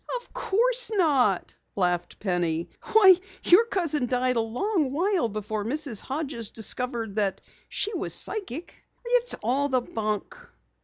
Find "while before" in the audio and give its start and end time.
4.91-5.63